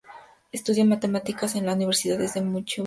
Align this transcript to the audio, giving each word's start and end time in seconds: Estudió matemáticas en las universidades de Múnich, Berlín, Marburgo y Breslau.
Estudió 0.51 0.83
matemáticas 0.83 1.53
en 1.53 1.67
las 1.67 1.75
universidades 1.75 2.33
de 2.33 2.41
Múnich, 2.41 2.41
Berlín, 2.41 2.49
Marburgo 2.49 2.63
y 2.63 2.63
Breslau. 2.63 2.79